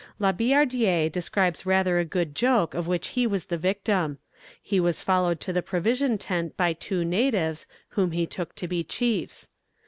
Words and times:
La 0.17 0.33
Billardière 0.33 1.11
describes 1.11 1.63
rather 1.63 1.99
a 1.99 2.03
good 2.05 2.33
joke 2.33 2.73
of 2.73 2.87
which 2.87 3.09
he 3.09 3.27
was 3.27 3.45
the 3.45 3.55
victim. 3.59 4.17
He 4.59 4.79
was 4.79 5.03
followed 5.03 5.39
to 5.41 5.53
the 5.53 5.61
provision 5.61 6.17
tent 6.17 6.57
by 6.57 6.73
two 6.73 7.05
natives, 7.05 7.67
whom 7.89 8.09
he 8.09 8.25
took 8.25 8.55
to 8.55 8.67
be 8.67 8.83
chiefs. 8.83 9.49